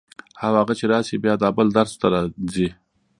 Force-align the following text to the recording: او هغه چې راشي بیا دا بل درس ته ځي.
او 0.43 0.51
هغه 0.59 0.73
چې 0.79 0.85
راشي 0.91 1.17
بیا 1.23 1.33
دا 1.43 1.49
بل 1.57 1.67
درس 1.77 1.93
ته 2.01 2.07
ځي. 2.53 2.67